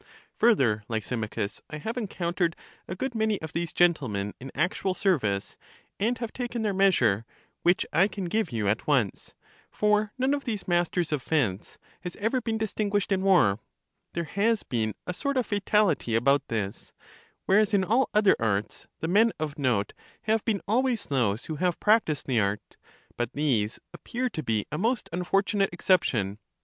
[0.37, 2.55] Further, Lysimachus, I have encountered
[2.87, 5.57] a good many of these gentlemen in actual service,
[5.99, 7.23] and have taken their measure,
[7.61, 9.35] which I can give you at once;
[9.69, 13.59] for none of these masters of fence has ever been distinguished in war,—
[14.13, 16.93] there has been a sort of fa tality about this:
[17.45, 19.93] whereas, in all other arts, the men of note
[20.23, 22.75] have been always those who have practised the art;
[23.17, 26.39] but these appear to be a most unfortunate exception.